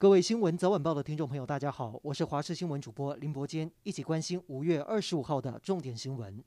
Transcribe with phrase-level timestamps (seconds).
[0.00, 6.40] 各位新闻早晚报的听众朋友，大家好，我是华视新闻主播林伯坚，一起关心五月二十五号的重点新闻。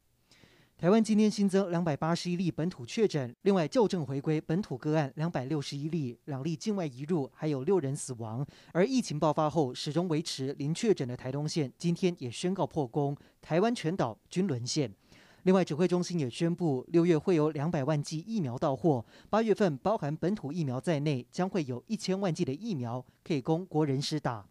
[0.77, 8.47] 台湾今天新增两百八十一例本土确诊，另外校正回归本土个案两百六十一例，两例境外移入，还有六人死亡。
[8.71, 14.89] 而疫情爆发后始终维持零确诊的台东县，今天也宣告破功，台湾全岛均沦陷。
[15.43, 24.45] 另外，指挥中心也宣布，六月会有两百万剂疫苗到货，八月份包含本土疫苗在内，将会有一千万剂的疫苗可以供国人施打。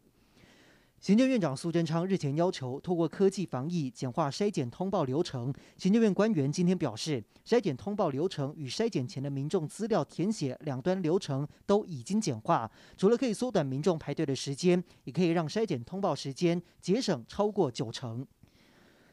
[0.98, 5.54] 行政院长苏贞昌日前要求，透过科技防疫简化筛检通报流程。
[5.78, 18.26] 行政院官员今天表示，筛检通报流程与筛检前的民众资料填写两端流程都已经简化，除了可以缩短民众排队的时间，也可以让筛检通报时间节省超过九成。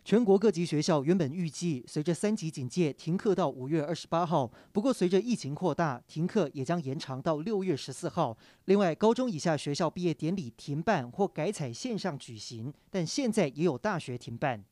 [0.07, 8.37] 全国各级学校原本预计随着三级警戒停课到五月二十八号，不过随着疫情扩大，停课也将延长到六月十四号。
[8.63, 14.63] 另外，高中以下学校毕业典礼停办或改采线上举行，但现在也有大学停办。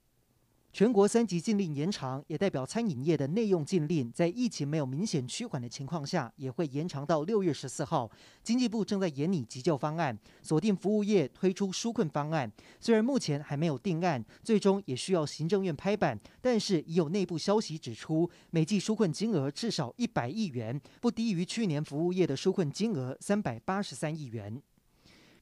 [0.76, 8.12] 全国三级禁令延长，也代表餐饮业的内用禁令在疫情没有明显趋缓的情况下，也会延长到六月十四号。
[8.44, 12.52] 经济部正在研拟急救方案，锁定服务业推出纾困方案。
[12.82, 24.62] 虽然目前还没有定案，最终也需要行政院拍板，但是已有内部消息指出，每季纾困金额至少一百亿元，不低于去年服务业的纾困金额三百八十三亿元。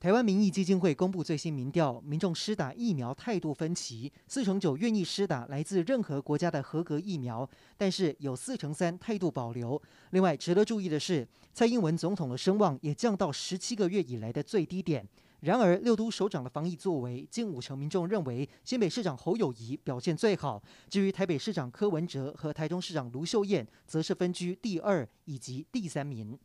[0.03, 9.81] 台湾民意基金会公布最新民调，民众施打疫苗态度分歧，四成九愿意施打来自任何国家的合格疫苗，但是有四成三态度保留。
[10.09, 15.07] 另外，值得注意的是，蔡英文总统的声望也降到十七个月以来的最低点。
[15.39, 20.61] 然而，六都首长的防疫作为，近五成民众认为新北市长侯友谊表现最好。
[20.89, 26.37] 至于台北市长柯文哲和台中市长卢秀燕，则是分居第二以及第三名。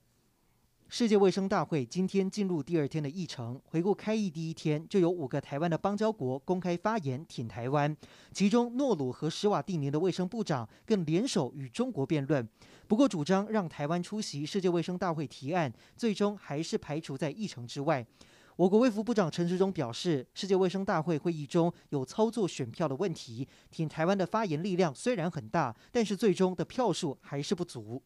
[0.90, 3.60] 世界卫生大会今天进入第二天的议程。
[3.66, 7.94] 回顾开议第一天，就有五个台湾的邦交国公开发言挺台湾，
[8.32, 12.48] 其中诺鲁和施瓦蒂尼的卫生部长更联手与中国辩论。
[12.86, 18.04] 不过，主张让台湾出席世界卫生大会提案，最终还是排除在议程之外。
[18.56, 28.02] 我国卫福部长陈时中表示，世界卫生大会会议中有操作选票的问题，挺台湾的发言力量虽然很大，但是最终的票数还是不足。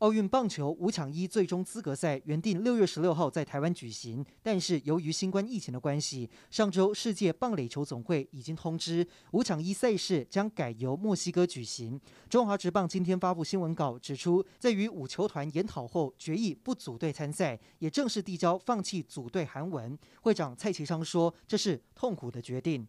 [0.00, 12.00] 奥运棒球五抢一最终资格赛原定六月十六号在台湾举行，但是由于新冠疫情的关系，上周世界棒垒球总会已经通知五抢一赛事将改由墨西哥举行。
[12.30, 19.98] 中华职棒今天发布新闻稿指出，在与五球团研讨后，决议不组队参赛，也正式递交放弃组队函文。
[20.22, 22.88] 会长蔡其昌说：“这是痛苦的决定。”